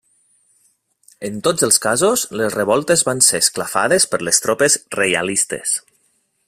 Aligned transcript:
En 1.29 1.35
tots 1.47 1.67
els 1.67 1.77
casos 1.83 2.23
les 2.41 2.57
revoltes 2.57 3.05
van 3.11 3.23
ser 3.29 3.43
esclafades 3.45 4.09
per 4.15 4.25
les 4.29 4.43
tropes 4.47 4.83
reialistes. 5.01 5.81